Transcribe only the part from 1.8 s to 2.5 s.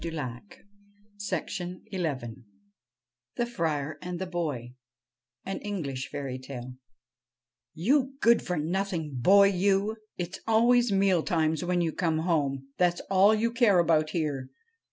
AND THE BOY